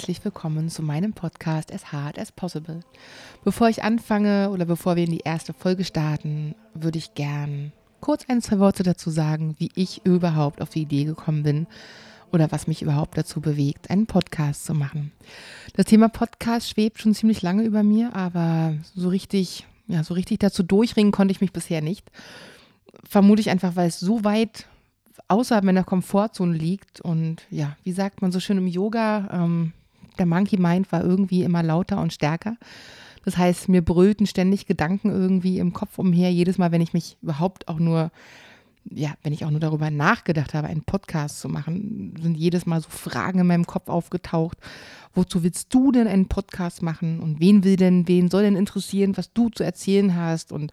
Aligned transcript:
herzlich 0.00 0.24
willkommen 0.24 0.70
zu 0.70 0.82
meinem 0.82 1.12
Podcast 1.12 1.70
As 1.74 1.92
Hard 1.92 2.18
as 2.18 2.32
Possible. 2.32 2.80
Bevor 3.44 3.68
ich 3.68 3.82
anfange 3.82 4.48
oder 4.48 4.64
bevor 4.64 4.96
wir 4.96 5.04
in 5.04 5.10
die 5.10 5.20
erste 5.26 5.52
Folge 5.52 5.84
starten, 5.84 6.54
würde 6.72 6.96
ich 6.96 7.12
gern 7.12 7.70
kurz 8.00 8.24
ein, 8.26 8.40
zwei 8.40 8.58
Worte 8.60 8.82
dazu 8.82 9.10
sagen, 9.10 9.56
wie 9.58 9.68
ich 9.74 10.06
überhaupt 10.06 10.62
auf 10.62 10.70
die 10.70 10.80
Idee 10.80 11.04
gekommen 11.04 11.42
bin 11.42 11.66
oder 12.32 12.50
was 12.50 12.66
mich 12.66 12.80
überhaupt 12.80 13.18
dazu 13.18 13.42
bewegt, 13.42 13.90
einen 13.90 14.06
Podcast 14.06 14.64
zu 14.64 14.72
machen. 14.72 15.12
Das 15.74 15.84
Thema 15.84 16.08
Podcast 16.08 16.70
schwebt 16.70 16.98
schon 16.98 17.12
ziemlich 17.12 17.42
lange 17.42 17.64
über 17.64 17.82
mir, 17.82 18.16
aber 18.16 18.72
so 18.94 19.10
richtig, 19.10 19.66
ja, 19.86 20.02
so 20.02 20.14
richtig 20.14 20.38
dazu 20.38 20.62
durchringen 20.62 21.12
konnte 21.12 21.32
ich 21.32 21.42
mich 21.42 21.52
bisher 21.52 21.82
nicht. 21.82 22.10
Vermute 23.04 23.42
ich 23.42 23.50
einfach, 23.50 23.76
weil 23.76 23.88
es 23.88 24.00
so 24.00 24.24
weit 24.24 24.66
außerhalb 25.28 25.62
meiner 25.62 25.84
Komfortzone 25.84 26.56
liegt. 26.56 27.02
Und 27.02 27.42
ja, 27.50 27.76
wie 27.84 27.92
sagt 27.92 28.22
man 28.22 28.32
so 28.32 28.40
schön 28.40 28.56
im 28.56 28.66
Yoga, 28.66 29.28
ähm, 29.30 29.74
der 30.20 30.26
Monkey 30.26 30.58
Mind 30.58 30.92
war 30.92 31.02
irgendwie 31.02 31.42
immer 31.42 31.62
lauter 31.62 32.00
und 32.00 32.12
stärker. 32.12 32.56
Das 33.24 33.36
heißt, 33.36 33.68
mir 33.68 33.82
brüllten 33.82 34.26
ständig 34.26 34.66
Gedanken 34.66 35.10
irgendwie 35.10 35.58
im 35.58 35.72
Kopf 35.72 35.98
umher, 35.98 36.32
jedes 36.32 36.58
Mal, 36.58 36.72
wenn 36.72 36.80
ich 36.80 36.92
mich 36.92 37.18
überhaupt 37.20 37.68
auch 37.68 37.78
nur, 37.78 38.12
ja, 38.90 39.14
wenn 39.22 39.32
ich 39.32 39.44
auch 39.44 39.50
nur 39.50 39.60
darüber 39.60 39.90
nachgedacht 39.90 40.54
habe, 40.54 40.68
einen 40.68 40.84
Podcast 40.84 41.40
zu 41.40 41.48
machen, 41.48 42.14
sind 42.22 42.36
jedes 42.36 42.64
Mal 42.64 42.80
so 42.80 42.88
Fragen 42.88 43.40
in 43.40 43.46
meinem 43.46 43.66
Kopf 43.66 43.88
aufgetaucht. 43.88 44.58
Wozu 45.14 45.42
willst 45.42 45.74
du 45.74 45.90
denn 45.90 46.06
einen 46.06 46.28
Podcast 46.28 46.82
machen? 46.82 47.20
Und 47.20 47.40
wen 47.40 47.64
will 47.64 47.76
denn, 47.76 48.06
wen 48.06 48.30
soll 48.30 48.42
denn 48.42 48.56
interessieren, 48.56 49.16
was 49.16 49.32
du 49.32 49.48
zu 49.48 49.64
erzählen 49.64 50.14
hast? 50.14 50.52
Und 50.52 50.72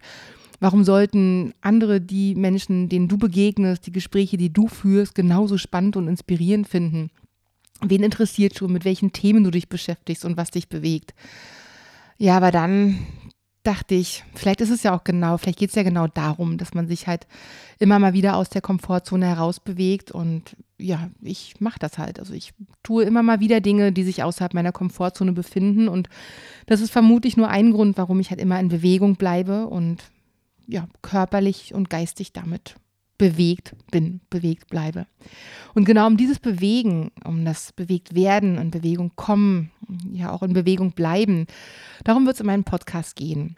Warum 0.60 0.82
sollten 0.82 1.54
andere 1.60 2.00
die 2.00 2.34
Menschen, 2.34 2.88
denen 2.88 3.06
du 3.06 3.16
begegnest, 3.16 3.86
die 3.86 3.92
Gespräche, 3.92 4.36
die 4.36 4.52
du 4.52 4.66
führst, 4.66 5.14
genauso 5.14 5.56
spannend 5.56 5.96
und 5.96 6.08
inspirierend 6.08 6.66
finden? 6.66 7.10
Wen 7.80 8.02
interessiert 8.02 8.58
schon, 8.58 8.72
mit 8.72 8.84
welchen 8.84 9.12
Themen 9.12 9.44
du 9.44 9.50
dich 9.50 9.68
beschäftigst 9.68 10.24
und 10.24 10.36
was 10.36 10.50
dich 10.50 10.68
bewegt? 10.68 11.14
Ja, 12.16 12.36
aber 12.36 12.50
dann 12.50 13.06
dachte 13.62 13.94
ich, 13.94 14.24
vielleicht 14.34 14.60
ist 14.60 14.70
es 14.70 14.82
ja 14.82 14.96
auch 14.96 15.04
genau, 15.04 15.36
vielleicht 15.36 15.58
geht 15.58 15.68
es 15.70 15.76
ja 15.76 15.82
genau 15.82 16.06
darum, 16.06 16.56
dass 16.58 16.74
man 16.74 16.88
sich 16.88 17.06
halt 17.06 17.26
immer 17.78 17.98
mal 17.98 18.14
wieder 18.14 18.36
aus 18.36 18.48
der 18.48 18.62
Komfortzone 18.62 19.26
herausbewegt 19.26 20.10
und 20.10 20.56
ja, 20.78 21.10
ich 21.20 21.60
mache 21.60 21.78
das 21.78 21.98
halt. 21.98 22.18
Also 22.18 22.32
ich 22.32 22.54
tue 22.82 23.04
immer 23.04 23.22
mal 23.22 23.40
wieder 23.40 23.60
Dinge, 23.60 23.92
die 23.92 24.04
sich 24.04 24.22
außerhalb 24.22 24.54
meiner 24.54 24.72
Komfortzone 24.72 25.32
befinden 25.32 25.88
und 25.88 26.08
das 26.66 26.80
ist 26.80 26.90
vermutlich 26.90 27.36
nur 27.36 27.48
ein 27.48 27.72
Grund, 27.72 27.98
warum 27.98 28.20
ich 28.20 28.30
halt 28.30 28.40
immer 28.40 28.58
in 28.58 28.68
Bewegung 28.68 29.16
bleibe 29.16 29.66
und 29.66 30.02
ja, 30.66 30.88
körperlich 31.02 31.74
und 31.74 31.90
geistig 31.90 32.32
damit 32.32 32.76
bewegt 33.18 33.74
bin, 33.90 34.20
bewegt 34.30 34.68
bleibe. 34.68 35.06
Und 35.74 35.84
genau 35.84 36.06
um 36.06 36.16
dieses 36.16 36.38
Bewegen, 36.38 37.10
um 37.24 37.44
das 37.44 37.72
bewegt 37.72 38.14
werden, 38.14 38.56
in 38.56 38.70
Bewegung 38.70 39.12
kommen, 39.16 39.70
ja 40.12 40.32
auch 40.32 40.42
in 40.42 40.52
Bewegung 40.52 40.92
bleiben, 40.92 41.46
darum 42.04 42.24
wird 42.26 42.36
es 42.36 42.40
in 42.40 42.46
meinem 42.46 42.64
Podcast 42.64 43.16
gehen. 43.16 43.56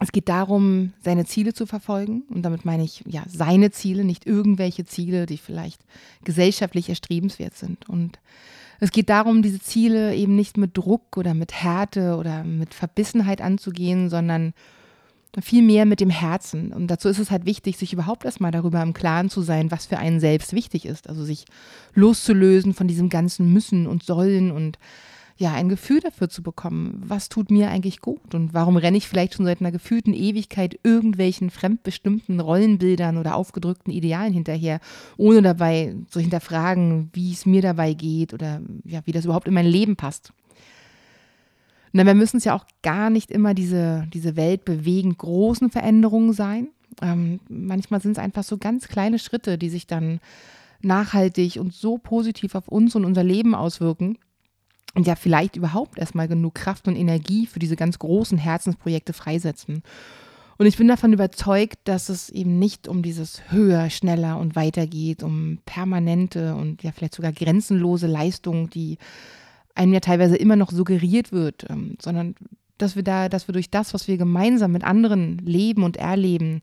Es 0.00 0.12
geht 0.12 0.30
darum, 0.30 0.94
seine 1.02 1.26
Ziele 1.26 1.52
zu 1.52 1.66
verfolgen. 1.66 2.22
Und 2.30 2.42
damit 2.42 2.64
meine 2.64 2.84
ich 2.84 3.04
ja 3.06 3.22
seine 3.28 3.70
Ziele, 3.70 4.04
nicht 4.04 4.26
irgendwelche 4.26 4.86
Ziele, 4.86 5.26
die 5.26 5.36
vielleicht 5.36 5.82
gesellschaftlich 6.24 6.88
erstrebenswert 6.88 7.54
sind. 7.54 7.88
Und 7.88 8.18
es 8.80 8.92
geht 8.92 9.10
darum, 9.10 9.42
diese 9.42 9.60
Ziele 9.60 10.14
eben 10.14 10.36
nicht 10.36 10.56
mit 10.56 10.76
Druck 10.76 11.18
oder 11.18 11.34
mit 11.34 11.52
Härte 11.52 12.16
oder 12.16 12.44
mit 12.44 12.72
Verbissenheit 12.72 13.42
anzugehen, 13.42 14.08
sondern 14.08 14.54
viel 15.40 15.62
mehr 15.62 15.86
mit 15.86 16.00
dem 16.00 16.10
Herzen. 16.10 16.72
Und 16.72 16.88
dazu 16.88 17.08
ist 17.08 17.18
es 17.18 17.30
halt 17.30 17.46
wichtig, 17.46 17.76
sich 17.76 17.92
überhaupt 17.92 18.24
erstmal 18.24 18.50
darüber 18.50 18.82
im 18.82 18.94
Klaren 18.94 19.30
zu 19.30 19.42
sein, 19.42 19.70
was 19.70 19.86
für 19.86 19.98
einen 19.98 20.20
selbst 20.20 20.52
wichtig 20.52 20.86
ist. 20.86 21.08
Also 21.08 21.24
sich 21.24 21.44
loszulösen 21.94 22.74
von 22.74 22.88
diesem 22.88 23.08
ganzen 23.08 23.52
Müssen 23.52 23.86
und 23.86 24.02
Sollen 24.02 24.50
und 24.50 24.78
ja, 25.40 25.54
ein 25.54 25.70
Gefühl 25.70 26.00
dafür 26.00 26.28
zu 26.28 26.42
bekommen, 26.42 27.00
was 27.02 27.30
tut 27.30 27.50
mir 27.50 27.70
eigentlich 27.70 28.02
gut 28.02 28.34
und 28.34 28.52
warum 28.52 28.76
renne 28.76 28.98
ich 28.98 29.08
vielleicht 29.08 29.34
schon 29.34 29.46
seit 29.46 29.60
einer 29.60 29.72
gefühlten 29.72 30.12
Ewigkeit 30.12 30.78
irgendwelchen 30.82 31.48
fremdbestimmten 31.48 32.40
Rollenbildern 32.40 33.16
oder 33.16 33.36
aufgedrückten 33.36 33.90
Idealen 33.90 34.34
hinterher, 34.34 34.80
ohne 35.16 35.40
dabei 35.40 35.96
zu 36.10 36.20
hinterfragen, 36.20 37.08
wie 37.14 37.32
es 37.32 37.46
mir 37.46 37.62
dabei 37.62 37.94
geht 37.94 38.34
oder 38.34 38.60
ja, 38.84 39.00
wie 39.06 39.12
das 39.12 39.24
überhaupt 39.24 39.48
in 39.48 39.54
mein 39.54 39.64
Leben 39.64 39.96
passt. 39.96 40.34
Na, 41.92 42.06
wir 42.06 42.14
müssen 42.14 42.36
es 42.36 42.44
ja 42.44 42.54
auch 42.54 42.66
gar 42.82 43.10
nicht 43.10 43.30
immer 43.30 43.54
diese, 43.54 44.06
diese 44.12 44.36
weltbewegend 44.36 45.18
großen 45.18 45.70
Veränderungen 45.70 46.32
sein. 46.32 46.68
Ähm, 47.02 47.40
manchmal 47.48 48.00
sind 48.00 48.12
es 48.12 48.18
einfach 48.18 48.44
so 48.44 48.58
ganz 48.58 48.88
kleine 48.88 49.18
Schritte, 49.18 49.58
die 49.58 49.70
sich 49.70 49.86
dann 49.86 50.20
nachhaltig 50.82 51.56
und 51.56 51.74
so 51.74 51.98
positiv 51.98 52.54
auf 52.54 52.68
uns 52.68 52.94
und 52.94 53.04
unser 53.04 53.24
Leben 53.24 53.54
auswirken 53.54 54.18
und 54.94 55.06
ja 55.06 55.14
vielleicht 55.14 55.56
überhaupt 55.56 55.98
erstmal 55.98 56.28
genug 56.28 56.54
Kraft 56.54 56.88
und 56.88 56.96
Energie 56.96 57.46
für 57.46 57.58
diese 57.58 57.76
ganz 57.76 57.98
großen 57.98 58.38
Herzensprojekte 58.38 59.12
freisetzen. 59.12 59.82
Und 60.58 60.66
ich 60.66 60.76
bin 60.76 60.88
davon 60.88 61.12
überzeugt, 61.12 61.78
dass 61.84 62.10
es 62.10 62.28
eben 62.28 62.58
nicht 62.58 62.86
um 62.86 63.02
dieses 63.02 63.50
höher, 63.50 63.88
schneller 63.88 64.38
und 64.38 64.56
weiter 64.56 64.86
geht, 64.86 65.22
um 65.22 65.58
permanente 65.64 66.54
und 66.54 66.82
ja 66.82 66.92
vielleicht 66.92 67.14
sogar 67.14 67.32
grenzenlose 67.32 68.06
Leistung, 68.06 68.68
die 68.68 68.98
einem 69.80 69.94
ja 69.94 70.00
teilweise 70.00 70.36
immer 70.36 70.56
noch 70.56 70.70
suggeriert 70.70 71.32
wird, 71.32 71.64
ähm, 71.68 71.96
sondern 72.00 72.34
dass 72.78 72.96
wir 72.96 73.02
da, 73.02 73.28
dass 73.28 73.48
wir 73.48 73.52
durch 73.52 73.70
das, 73.70 73.94
was 73.94 74.08
wir 74.08 74.18
gemeinsam 74.18 74.72
mit 74.72 74.84
anderen 74.84 75.38
leben 75.38 75.82
und 75.82 75.96
erleben, 75.96 76.60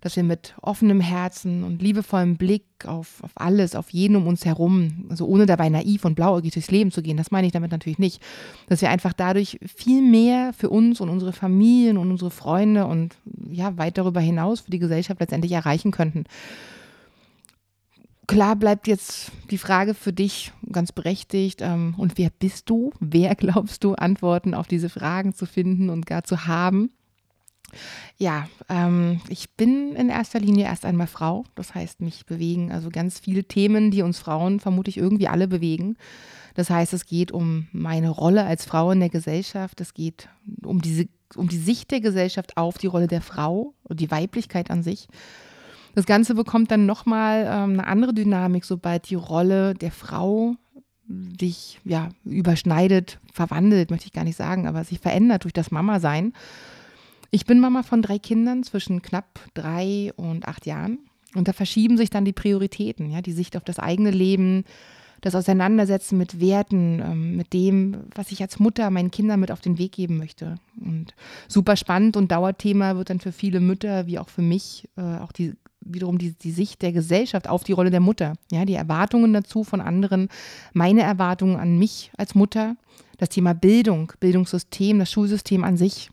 dass 0.00 0.16
wir 0.16 0.22
mit 0.22 0.54
offenem 0.62 1.00
Herzen 1.00 1.62
und 1.62 1.82
liebevollem 1.82 2.36
Blick 2.36 2.64
auf, 2.86 3.22
auf 3.22 3.32
alles, 3.34 3.74
auf 3.76 3.90
jeden 3.90 4.16
um 4.16 4.26
uns 4.26 4.44
herum, 4.46 5.06
also 5.10 5.26
ohne 5.26 5.44
dabei 5.44 5.68
naiv 5.68 6.04
und 6.04 6.14
blauäugig 6.14 6.52
durchs 6.52 6.70
Leben 6.70 6.90
zu 6.90 7.02
gehen, 7.02 7.18
das 7.18 7.30
meine 7.30 7.46
ich 7.46 7.52
damit 7.52 7.70
natürlich 7.70 7.98
nicht, 7.98 8.22
dass 8.68 8.80
wir 8.80 8.90
einfach 8.90 9.12
dadurch 9.12 9.58
viel 9.76 10.00
mehr 10.00 10.52
für 10.54 10.70
uns 10.70 11.00
und 11.00 11.10
unsere 11.10 11.32
Familien 11.32 11.98
und 11.98 12.10
unsere 12.10 12.30
Freunde 12.30 12.86
und 12.86 13.14
ja, 13.50 13.76
weit 13.76 13.98
darüber 13.98 14.20
hinaus 14.20 14.60
für 14.60 14.70
die 14.70 14.78
Gesellschaft 14.78 15.20
letztendlich 15.20 15.52
erreichen 15.52 15.90
könnten 15.90 16.24
klar 18.30 18.54
bleibt 18.54 18.86
jetzt 18.86 19.32
die 19.50 19.58
Frage 19.58 19.92
für 19.92 20.12
dich 20.12 20.52
ganz 20.70 20.92
berechtigt. 20.92 21.60
Ähm, 21.62 21.94
und 21.96 22.16
wer 22.16 22.30
bist 22.30 22.70
du? 22.70 22.92
Wer 23.00 23.34
glaubst 23.34 23.82
du, 23.82 23.94
Antworten 23.94 24.54
auf 24.54 24.68
diese 24.68 24.88
Fragen 24.88 25.34
zu 25.34 25.46
finden 25.46 25.90
und 25.90 26.06
gar 26.06 26.22
zu 26.22 26.46
haben? 26.46 26.90
Ja, 28.18 28.48
ähm, 28.68 29.20
ich 29.28 29.50
bin 29.50 29.96
in 29.96 30.10
erster 30.10 30.38
Linie 30.38 30.66
erst 30.66 30.84
einmal 30.84 31.08
Frau. 31.08 31.44
Das 31.56 31.74
heißt, 31.74 32.02
mich 32.02 32.24
bewegen 32.24 32.70
also 32.70 32.88
ganz 32.90 33.18
viele 33.18 33.44
Themen, 33.44 33.90
die 33.90 34.02
uns 34.02 34.20
Frauen 34.20 34.60
vermutlich 34.60 34.96
irgendwie 34.96 35.28
alle 35.28 35.48
bewegen. 35.48 35.96
Das 36.54 36.70
heißt, 36.70 36.92
es 36.92 37.06
geht 37.06 37.32
um 37.32 37.66
meine 37.72 38.10
Rolle 38.10 38.44
als 38.44 38.64
Frau 38.64 38.92
in 38.92 39.00
der 39.00 39.08
Gesellschaft. 39.08 39.80
Es 39.80 39.92
geht 39.92 40.28
um 40.62 40.80
diese, 40.80 41.08
um 41.34 41.48
die 41.48 41.58
Sicht 41.58 41.90
der 41.90 42.00
Gesellschaft 42.00 42.56
auf 42.56 42.78
die 42.78 42.88
Rolle 42.88 43.08
der 43.08 43.22
Frau 43.22 43.74
und 43.82 43.98
die 43.98 44.10
Weiblichkeit 44.10 44.70
an 44.70 44.84
sich. 44.84 45.08
Das 45.94 46.06
Ganze 46.06 46.34
bekommt 46.34 46.70
dann 46.70 46.86
nochmal 46.86 47.44
ähm, 47.46 47.72
eine 47.72 47.86
andere 47.86 48.14
Dynamik, 48.14 48.64
sobald 48.64 49.10
die 49.10 49.16
Rolle 49.16 49.74
der 49.74 49.90
Frau 49.90 50.54
sich 51.40 51.80
ja 51.84 52.10
überschneidet, 52.24 53.18
verwandelt, 53.32 53.90
möchte 53.90 54.06
ich 54.06 54.12
gar 54.12 54.24
nicht 54.24 54.36
sagen, 54.36 54.66
aber 54.66 54.84
sich 54.84 55.00
verändert 55.00 55.44
durch 55.44 55.52
das 55.52 55.70
Mama-Sein. 55.70 56.32
Ich 57.32 57.46
bin 57.46 57.60
Mama 57.60 57.82
von 57.82 58.02
drei 58.02 58.18
Kindern 58.18 58.62
zwischen 58.62 59.02
knapp 59.02 59.40
drei 59.54 60.12
und 60.16 60.46
acht 60.46 60.66
Jahren. 60.66 60.98
Und 61.34 61.46
da 61.46 61.52
verschieben 61.52 61.96
sich 61.96 62.10
dann 62.10 62.24
die 62.24 62.32
Prioritäten, 62.32 63.10
ja, 63.10 63.22
die 63.22 63.32
Sicht 63.32 63.56
auf 63.56 63.64
das 63.64 63.78
eigene 63.78 64.10
Leben, 64.10 64.64
das 65.20 65.34
Auseinandersetzen 65.34 66.18
mit 66.18 66.40
Werten, 66.40 67.00
ähm, 67.00 67.36
mit 67.36 67.52
dem, 67.52 68.04
was 68.14 68.32
ich 68.32 68.40
als 68.42 68.58
Mutter 68.58 68.90
meinen 68.90 69.10
Kindern 69.10 69.40
mit 69.40 69.52
auf 69.52 69.60
den 69.60 69.78
Weg 69.78 69.92
geben 69.92 70.16
möchte. 70.16 70.56
Und 70.80 71.14
super 71.46 71.76
spannend 71.76 72.16
und 72.16 72.32
Dauerthema 72.32 72.96
wird 72.96 73.10
dann 73.10 73.20
für 73.20 73.32
viele 73.32 73.60
Mütter 73.60 74.06
wie 74.06 74.18
auch 74.18 74.28
für 74.28 74.42
mich 74.42 74.88
äh, 74.96 75.18
auch 75.18 75.32
die 75.32 75.54
wiederum 75.80 76.18
die, 76.18 76.32
die 76.32 76.52
Sicht 76.52 76.82
der 76.82 76.92
Gesellschaft 76.92 77.48
auf 77.48 77.64
die 77.64 77.72
Rolle 77.72 77.90
der 77.90 78.00
Mutter. 78.00 78.34
Ja, 78.50 78.64
die 78.64 78.74
Erwartungen 78.74 79.32
dazu 79.32 79.64
von 79.64 79.80
anderen, 79.80 80.28
meine 80.72 81.02
Erwartungen 81.02 81.56
an 81.56 81.78
mich 81.78 82.10
als 82.16 82.34
Mutter, 82.34 82.76
das 83.18 83.30
Thema 83.30 83.54
Bildung, 83.54 84.12
Bildungssystem, 84.20 84.98
das 84.98 85.10
Schulsystem 85.10 85.64
an 85.64 85.76
sich, 85.76 86.10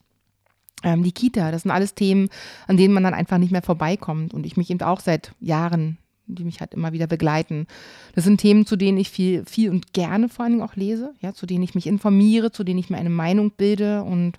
ähm, 0.84 1.04
die 1.04 1.12
Kita, 1.12 1.52
das 1.52 1.64
sind 1.64 1.72
alles 1.72 1.96
Themen, 1.96 2.30
an 2.68 2.78
denen 2.78 2.94
man 2.94 3.04
dann 3.04 3.14
einfach 3.14 3.38
nicht 3.38 3.52
mehr 3.52 3.62
vorbeikommt. 3.62 4.34
Und 4.34 4.46
ich 4.46 4.58
mich 4.58 4.70
eben 4.70 4.82
auch 4.82 5.00
seit 5.00 5.32
Jahren 5.40 5.98
die 6.28 6.44
mich 6.44 6.60
halt 6.60 6.74
immer 6.74 6.94
wieder 6.94 7.08
begleiten. 7.08 7.68
Das 8.14 8.24
sind 8.24 8.40
Themen, 8.40 8.66
zu 8.66 8.76
denen 8.76 8.98
ich 8.98 9.10
viel, 9.10 9.46
viel 9.46 9.70
und 9.70 9.94
gerne 9.94 10.30
vor 10.30 10.44
allen 10.44 10.54
Dingen 10.54 10.68
auch 10.68 10.76
lese, 10.76 11.14
ja, 11.22 11.34
zu 11.34 11.46
denen 11.46 11.64
ich 11.64 11.76
mich 11.76 11.88
informiere, 11.88 12.52
zu 12.52 12.64
denen 12.64 12.80
ich 12.80 12.90
mir 12.90 12.98
eine 12.98 13.10
Meinung 13.10 13.52
bilde 13.52 14.04
und 14.04 14.34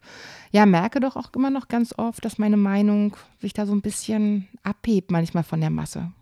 ja, 0.53 0.67
merke 0.67 1.01
doch 1.01 1.17
auch 1.17 1.33
immer 1.35 1.51
noch 1.51 1.69
ganz 1.69 1.95
oft, 1.97 2.25
dass 2.25 2.39
meine 2.39 2.57
Meinung 2.57 3.17
sich 3.41 3.53
da 3.53 3.67
so 3.67 3.73
ein 3.73 3.83
bisschen 3.83 4.49
abhebt 4.63 5.11
manchmal 5.11 5.45
von 5.45 5.61
der 5.61 5.71
Masse. 5.71 6.13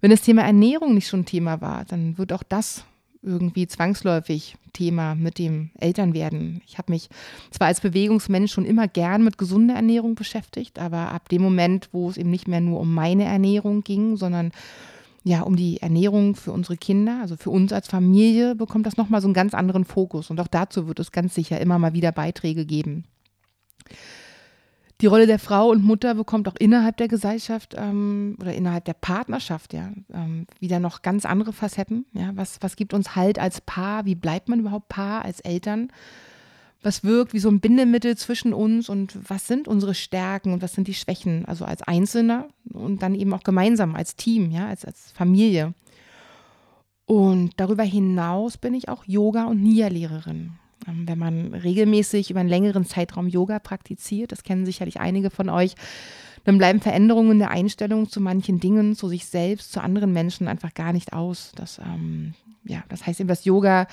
Wenn 0.00 0.10
das 0.10 0.22
Thema 0.22 0.42
Ernährung 0.42 0.94
nicht 0.94 1.08
schon 1.08 1.24
Thema 1.24 1.60
war, 1.60 1.84
dann 1.84 2.18
wird 2.18 2.32
auch 2.32 2.42
das 2.42 2.84
irgendwie 3.22 3.66
zwangsläufig 3.66 4.56
Thema 4.72 5.14
mit 5.14 5.38
dem 5.38 5.70
Elternwerden. 5.78 6.62
Ich 6.66 6.78
habe 6.78 6.92
mich 6.92 7.08
zwar 7.50 7.68
als 7.68 7.80
Bewegungsmensch 7.80 8.52
schon 8.52 8.64
immer 8.64 8.88
gern 8.88 9.22
mit 9.22 9.38
gesunder 9.38 9.74
Ernährung 9.74 10.14
beschäftigt, 10.14 10.78
aber 10.78 11.12
ab 11.12 11.28
dem 11.28 11.42
Moment, 11.42 11.88
wo 11.92 12.10
es 12.10 12.16
eben 12.16 12.30
nicht 12.30 12.48
mehr 12.48 12.60
nur 12.60 12.80
um 12.80 12.92
meine 12.92 13.24
Ernährung 13.24 13.84
ging, 13.84 14.16
sondern 14.16 14.52
ja, 15.24 15.42
um 15.42 15.54
die 15.54 15.80
Ernährung 15.80 16.34
für 16.34 16.50
unsere 16.50 16.76
Kinder, 16.76 17.20
also 17.20 17.36
für 17.36 17.50
uns 17.50 17.72
als 17.72 17.86
Familie, 17.86 18.56
bekommt 18.56 18.86
das 18.86 18.96
nochmal 18.96 19.20
so 19.20 19.28
einen 19.28 19.34
ganz 19.34 19.54
anderen 19.54 19.84
Fokus. 19.84 20.30
Und 20.30 20.40
auch 20.40 20.48
dazu 20.48 20.88
wird 20.88 20.98
es 20.98 21.12
ganz 21.12 21.34
sicher 21.34 21.60
immer 21.60 21.78
mal 21.78 21.92
wieder 21.92 22.10
Beiträge 22.10 22.66
geben. 22.66 23.04
Die 25.02 25.08
Rolle 25.08 25.26
der 25.26 25.40
Frau 25.40 25.68
und 25.68 25.82
Mutter 25.82 26.14
bekommt 26.14 26.46
auch 26.46 26.54
innerhalb 26.60 26.96
der 26.96 27.08
Gesellschaft 27.08 27.74
ähm, 27.76 28.36
oder 28.40 28.54
innerhalb 28.54 28.84
der 28.84 28.94
Partnerschaft 28.94 29.74
ja 29.74 29.90
ähm, 30.14 30.46
wieder 30.60 30.78
noch 30.78 31.02
ganz 31.02 31.26
andere 31.26 31.52
Facetten. 31.52 32.06
Ja, 32.12 32.30
was, 32.36 32.58
was 32.60 32.76
gibt 32.76 32.94
uns 32.94 33.16
Halt 33.16 33.40
als 33.40 33.60
Paar? 33.60 34.04
Wie 34.04 34.14
bleibt 34.14 34.48
man 34.48 34.60
überhaupt 34.60 34.88
Paar 34.88 35.24
als 35.24 35.40
Eltern? 35.40 35.90
Was 36.84 37.02
wirkt 37.02 37.32
wie 37.32 37.40
so 37.40 37.48
ein 37.48 37.58
Bindemittel 37.58 38.16
zwischen 38.16 38.54
uns 38.54 38.88
und 38.88 39.18
was 39.28 39.48
sind 39.48 39.66
unsere 39.66 39.94
Stärken 39.94 40.52
und 40.52 40.62
was 40.62 40.72
sind 40.72 40.86
die 40.86 40.94
Schwächen? 40.94 41.46
Also 41.46 41.64
als 41.64 41.82
Einzelner 41.82 42.46
und 42.72 43.02
dann 43.02 43.16
eben 43.16 43.34
auch 43.34 43.42
gemeinsam 43.42 43.96
als 43.96 44.14
Team, 44.14 44.52
ja, 44.52 44.68
als, 44.68 44.84
als 44.84 45.10
Familie. 45.10 45.74
Und 47.06 47.54
darüber 47.56 47.82
hinaus 47.82 48.56
bin 48.56 48.72
ich 48.72 48.88
auch 48.88 49.04
Yoga- 49.04 49.46
und 49.46 49.64
Nia-Lehrerin. 49.64 50.52
Ähm, 50.86 51.08
wenn 51.08 51.18
man 51.18 51.54
regelmäßig 51.54 52.30
über 52.30 52.40
einen 52.40 52.48
längeren 52.48 52.84
Zeitraum 52.84 53.28
Yoga 53.28 53.58
praktiziert, 53.58 54.32
das 54.32 54.42
kennen 54.42 54.66
sicherlich 54.66 55.00
einige 55.00 55.30
von 55.30 55.48
euch, 55.48 55.74
dann 56.44 56.58
bleiben 56.58 56.80
Veränderungen 56.80 57.38
der 57.38 57.50
Einstellung 57.50 58.08
zu 58.08 58.20
manchen 58.20 58.58
Dingen, 58.58 58.96
zu 58.96 59.08
sich 59.08 59.26
selbst, 59.26 59.72
zu 59.72 59.80
anderen 59.80 60.12
Menschen 60.12 60.48
einfach 60.48 60.74
gar 60.74 60.92
nicht 60.92 61.12
aus. 61.12 61.52
Das, 61.54 61.78
ähm, 61.78 62.34
ja, 62.64 62.82
das 62.88 63.06
heißt 63.06 63.20
eben, 63.20 63.28
dass 63.28 63.44
Yoga, 63.44 63.86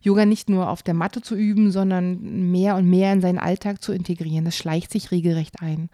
Yoga 0.00 0.26
nicht 0.26 0.48
nur 0.48 0.68
auf 0.68 0.82
der 0.82 0.94
Matte 0.94 1.22
zu 1.22 1.36
üben, 1.36 1.70
sondern 1.70 2.50
mehr 2.50 2.74
und 2.76 2.90
mehr 2.90 3.12
in 3.12 3.20
seinen 3.20 3.38
Alltag 3.38 3.82
zu 3.82 3.92
integrieren. 3.92 4.44
Das 4.44 4.56
schleicht 4.56 4.90
sich 4.90 5.12
regelrecht 5.12 5.62
ein. 5.62 5.90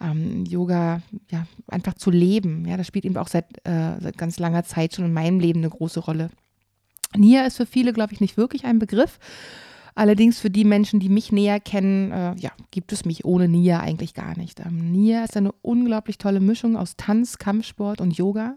Ähm, 0.00 0.44
Yoga 0.44 1.02
ja, 1.30 1.46
einfach 1.66 1.94
zu 1.94 2.12
leben, 2.12 2.64
ja, 2.66 2.76
das 2.76 2.86
spielt 2.86 3.04
eben 3.04 3.16
auch 3.16 3.28
seit, 3.28 3.46
äh, 3.66 3.98
seit 4.00 4.16
ganz 4.16 4.38
langer 4.38 4.62
Zeit 4.62 4.94
schon 4.94 5.06
in 5.06 5.12
meinem 5.12 5.40
Leben 5.40 5.58
eine 5.58 5.70
große 5.70 6.00
Rolle. 6.00 6.30
Nia 7.16 7.46
ist 7.46 7.56
für 7.56 7.66
viele, 7.66 7.92
glaube 7.92 8.12
ich, 8.12 8.20
nicht 8.20 8.36
wirklich 8.36 8.64
ein 8.64 8.78
Begriff. 8.78 9.18
Allerdings 9.98 10.38
für 10.38 10.48
die 10.48 10.62
Menschen, 10.62 11.00
die 11.00 11.08
mich 11.08 11.32
näher 11.32 11.58
kennen, 11.58 12.12
äh, 12.12 12.32
ja, 12.36 12.52
gibt 12.70 12.92
es 12.92 13.04
mich 13.04 13.24
ohne 13.24 13.48
Nia 13.48 13.80
eigentlich 13.80 14.14
gar 14.14 14.38
nicht. 14.38 14.60
Ähm, 14.60 14.92
Nia 14.92 15.24
ist 15.24 15.36
eine 15.36 15.50
unglaublich 15.60 16.18
tolle 16.18 16.38
Mischung 16.38 16.76
aus 16.76 16.94
Tanz, 16.96 17.38
Kampfsport 17.38 18.00
und 18.00 18.16
Yoga. 18.16 18.54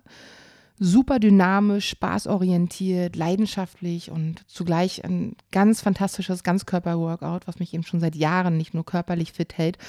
Super 0.77 1.17
dynamisch, 1.17 1.89
spaßorientiert, 1.89 3.15
leidenschaftlich 3.15 4.11
und 4.11 4.47
zugleich 4.47 5.03
ein 5.03 5.35
ganz 5.51 5.81
fantastisches 5.81 6.43
Ganzkörper-Workout, 6.43 7.47
was 7.47 7.57
mich 7.57 7.73
eben 7.73 7.85
schon 7.85 7.99
seit 7.99 8.15
Jahren 8.15 8.55
nicht 8.55 8.75
nur 8.75 8.85
körperlich 8.85 9.31
fit 9.31 9.57
hält, 9.57 9.79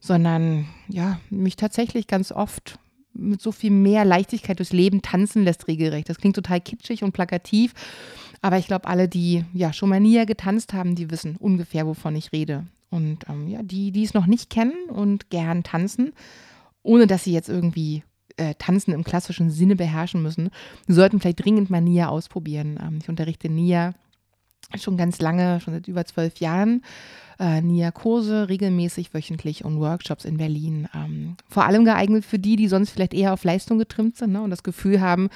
sondern 0.00 0.64
ja, 0.88 1.20
mich 1.28 1.56
tatsächlich 1.56 2.06
ganz 2.06 2.32
oft 2.32 2.78
mit 3.18 3.40
so 3.40 3.52
viel 3.52 3.70
mehr 3.70 4.04
Leichtigkeit 4.04 4.58
durchs 4.58 4.72
Leben 4.72 5.02
tanzen 5.02 5.44
lässt 5.44 5.68
regelrecht. 5.68 6.08
Das 6.08 6.18
klingt 6.18 6.36
total 6.36 6.60
kitschig 6.60 7.02
und 7.02 7.12
plakativ, 7.12 7.72
aber 8.42 8.58
ich 8.58 8.66
glaube, 8.66 8.88
alle, 8.88 9.08
die 9.08 9.44
ja 9.52 9.72
schon 9.72 9.88
mal 9.88 10.00
näher 10.00 10.26
getanzt 10.26 10.72
haben, 10.72 10.94
die 10.94 11.10
wissen 11.10 11.36
ungefähr, 11.36 11.86
wovon 11.86 12.16
ich 12.16 12.32
rede. 12.32 12.66
Und 12.90 13.28
ähm, 13.28 13.48
ja, 13.48 13.62
die, 13.62 13.92
die 13.92 14.04
es 14.04 14.14
noch 14.14 14.26
nicht 14.26 14.50
kennen 14.50 14.88
und 14.88 15.30
gern 15.30 15.62
tanzen, 15.62 16.12
ohne 16.82 17.06
dass 17.06 17.24
sie 17.24 17.32
jetzt 17.32 17.48
irgendwie 17.48 18.04
äh, 18.36 18.54
Tanzen 18.54 18.92
im 18.92 19.04
klassischen 19.04 19.50
Sinne 19.50 19.76
beherrschen 19.76 20.22
müssen, 20.22 20.50
sollten 20.86 21.20
vielleicht 21.20 21.44
dringend 21.44 21.70
mal 21.70 21.80
Nia 21.80 22.08
ausprobieren. 22.08 22.78
Ähm, 22.80 22.98
ich 23.02 23.08
unterrichte 23.08 23.48
Nia 23.48 23.94
schon 24.74 24.96
ganz 24.96 25.20
lange, 25.20 25.60
schon 25.60 25.74
seit 25.74 25.88
über 25.88 26.04
zwölf 26.04 26.38
Jahren. 26.38 26.82
Äh, 27.38 27.60
Nia-Kurse 27.60 28.48
regelmäßig 28.48 29.12
wöchentlich 29.12 29.64
und 29.64 29.78
Workshops 29.78 30.24
in 30.24 30.38
Berlin. 30.38 30.88
Ähm, 30.94 31.36
vor 31.48 31.66
allem 31.66 31.84
geeignet 31.84 32.24
für 32.24 32.38
die, 32.38 32.56
die 32.56 32.68
sonst 32.68 32.90
vielleicht 32.90 33.12
eher 33.12 33.34
auf 33.34 33.44
Leistung 33.44 33.78
getrimmt 33.78 34.16
sind 34.16 34.32
ne, 34.32 34.40
und 34.40 34.50
das 34.50 34.62
Gefühl 34.62 35.02
haben, 35.02 35.28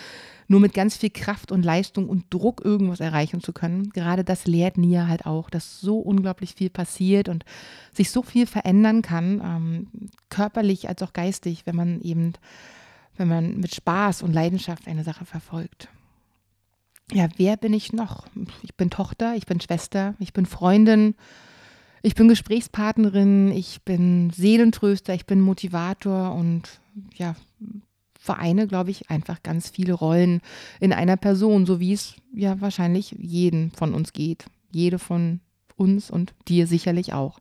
nur 0.48 0.60
mit 0.60 0.72
ganz 0.72 0.96
viel 0.96 1.10
Kraft 1.10 1.52
und 1.52 1.62
Leistung 1.62 2.08
und 2.08 2.24
Druck 2.30 2.64
irgendwas 2.64 3.00
erreichen 3.00 3.42
zu 3.42 3.52
können. 3.52 3.90
Gerade 3.90 4.24
das 4.24 4.46
lehrt 4.46 4.78
Nia 4.78 5.06
halt 5.08 5.26
auch, 5.26 5.50
dass 5.50 5.80
so 5.80 5.98
unglaublich 5.98 6.54
viel 6.54 6.70
passiert 6.70 7.28
und 7.28 7.44
sich 7.92 8.10
so 8.10 8.22
viel 8.22 8.46
verändern 8.46 9.02
kann, 9.02 9.42
ähm, 9.44 10.10
körperlich 10.30 10.88
als 10.88 11.02
auch 11.02 11.12
geistig, 11.12 11.66
wenn 11.66 11.76
man 11.76 12.00
eben, 12.00 12.32
wenn 13.18 13.28
man 13.28 13.60
mit 13.60 13.74
Spaß 13.74 14.22
und 14.22 14.32
Leidenschaft 14.32 14.88
eine 14.88 15.04
Sache 15.04 15.26
verfolgt 15.26 15.88
ja, 17.12 17.28
wer 17.36 17.56
bin 17.56 17.72
ich 17.72 17.92
noch? 17.92 18.26
Ich 18.62 18.74
bin 18.74 18.90
Tochter, 18.90 19.34
ich 19.36 19.46
bin 19.46 19.60
Schwester, 19.60 20.14
ich 20.18 20.32
bin 20.32 20.46
Freundin, 20.46 21.14
ich 22.02 22.14
bin 22.14 22.28
Gesprächspartnerin, 22.28 23.52
ich 23.52 23.82
bin 23.82 24.30
Seelentröster, 24.30 25.14
ich 25.14 25.26
bin 25.26 25.40
Motivator 25.40 26.34
und 26.34 26.80
ja, 27.16 27.34
vereine, 28.18 28.66
glaube 28.66 28.90
ich, 28.90 29.10
einfach 29.10 29.42
ganz 29.42 29.70
viele 29.70 29.94
Rollen 29.94 30.40
in 30.78 30.92
einer 30.92 31.16
Person, 31.16 31.66
so 31.66 31.80
wie 31.80 31.92
es 31.92 32.14
ja 32.34 32.60
wahrscheinlich 32.60 33.16
jeden 33.18 33.70
von 33.72 33.94
uns 33.94 34.12
geht. 34.12 34.44
Jede 34.72 34.98
von 34.98 35.40
uns 35.76 36.10
und 36.10 36.34
dir 36.46 36.66
sicherlich 36.66 37.12
auch. 37.12 37.40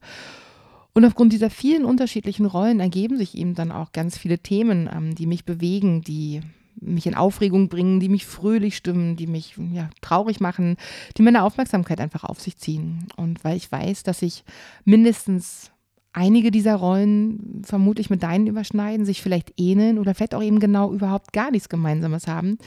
Und 0.94 1.06
aufgrund 1.06 1.34
dieser 1.34 1.50
vielen 1.50 1.86
unterschiedlichen 1.86 2.46
Rollen 2.46 2.80
ergeben 2.80 3.18
sich 3.18 3.38
eben 3.38 3.54
dann 3.54 3.72
auch 3.72 3.92
ganz 3.92 4.18
viele 4.18 4.40
Themen, 4.40 4.90
ähm, 4.92 5.16
die 5.16 5.28
mich 5.28 5.46
bewegen, 5.46 6.02
die 6.02 6.42
mich 6.82 7.06
in 7.06 7.16
Aufregung 7.16 7.70
bringen, 7.70 8.00
die 8.00 8.10
mich 8.10 8.26
fröhlich 8.26 8.76
stimmen, 8.76 9.16
die 9.16 9.28
mich 9.28 9.56
ja, 9.72 9.90
traurig 10.02 10.40
machen, 10.40 10.78
die 11.18 11.22
meine 11.22 11.44
Aufmerksamkeit 11.44 12.00
einfach 12.00 12.24
auf 12.24 12.40
sich 12.40 12.58
ziehen. 12.58 13.08
Und 13.16 13.44
weil 13.44 13.58
ich 13.58 13.72
weiß, 13.72 14.04
dass 14.04 14.22
ich 14.22 14.44
mindestens 14.86 15.72
einige 16.14 16.52
dieser 16.52 16.76
Rollen 16.76 17.62
vermutlich 17.64 18.10
mit 18.10 18.24
deinen 18.24 18.48
überschneiden, 18.48 19.06
sich 19.06 19.22
vielleicht 19.22 19.54
ähneln 19.58 20.00
oder 20.00 20.16
vielleicht 20.16 20.36
auch 20.36 20.44
eben 20.44 20.60
genau 20.60 20.92
überhaupt 20.92 21.34
gar 21.34 21.52
nichts 21.52 21.70
Gemeinsames 21.70 22.28
haben. 22.28 22.58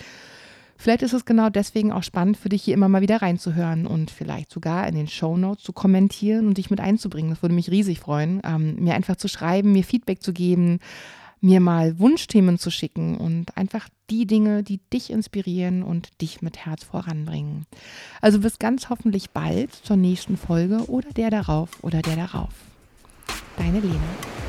Vielleicht 0.77 1.03
ist 1.03 1.13
es 1.13 1.25
genau 1.25 1.49
deswegen 1.49 1.93
auch 1.93 2.03
spannend 2.03 2.37
für 2.37 2.49
dich, 2.49 2.65
hier 2.65 2.75
immer 2.75 2.89
mal 2.89 3.03
wieder 3.03 3.23
reinzuhören 3.23 3.87
und 3.87 4.11
vielleicht 4.11 4.51
sogar 4.51 4.89
in 4.89 4.97
den 4.97 5.07
Show 5.07 5.37
Notes 5.37 5.63
zu 5.63 5.73
kommentieren 5.73 6.49
und 6.49 6.59
dich 6.59 6.71
mit 6.71 6.81
einzubringen. 6.81 7.31
Das 7.31 7.43
würde 7.43 7.55
mich 7.55 7.71
riesig 7.71 8.01
freuen, 8.01 8.41
ähm, 8.45 8.77
mir 8.81 8.95
einfach 8.95 9.15
zu 9.15 9.29
schreiben, 9.29 9.71
mir 9.71 9.85
Feedback 9.85 10.23
zu 10.23 10.33
geben, 10.33 10.81
mir 11.43 11.61
mal 11.61 11.99
Wunschthemen 11.99 12.59
zu 12.59 12.71
schicken 12.71 13.17
und 13.19 13.57
einfach 13.57 13.89
die 14.09 14.27
Dinge, 14.27 14.63
die 14.63 14.79
dich 14.93 15.11
inspirieren 15.11 15.83
und 15.83 16.21
dich 16.21 16.41
mit 16.41 16.65
Herz 16.65 16.85
voranbringen. 16.85 17.67
Also 18.21 18.39
bis 18.39 18.59
ganz 18.59 18.89
hoffentlich 18.89 19.31
bald 19.31 19.75
zur 19.75 19.97
nächsten 19.97 20.37
Folge 20.37 20.89
oder 20.89 21.11
der 21.11 21.31
darauf 21.31 21.83
oder 21.83 22.01
der 22.01 22.17
darauf. 22.17 22.55
Deine 23.57 23.81
Lena. 23.81 24.42